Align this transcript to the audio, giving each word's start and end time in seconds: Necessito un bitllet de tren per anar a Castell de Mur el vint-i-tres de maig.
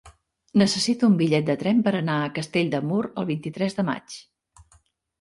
Necessito 0.61 1.09
un 1.11 1.17
bitllet 1.19 1.45
de 1.51 1.57
tren 1.65 1.85
per 1.89 1.95
anar 2.01 2.17
a 2.23 2.33
Castell 2.41 2.75
de 2.75 2.83
Mur 2.89 3.05
el 3.13 3.31
vint-i-tres 3.31 3.81
de 3.81 3.89
maig. 3.95 4.21